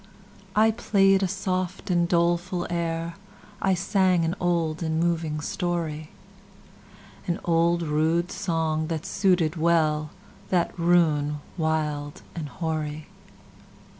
I 0.55 0.71
play'd 0.71 1.21
a 1.21 1.27
soft 1.27 1.91
and 1.91 2.07
doleful 2.07 2.65
air,I 2.71 3.75
sang 3.75 4.25
an 4.25 4.33
old 4.39 4.81
and 4.81 4.99
moving 4.99 5.39
story—An 5.41 7.39
old 7.45 7.83
rude 7.83 8.31
song, 8.31 8.87
that 8.87 9.05
suited 9.05 9.51
wellThat 9.51 10.71
ruin 10.75 11.39
wild 11.55 12.23
and 12.33 12.49
hoary. 12.49 13.09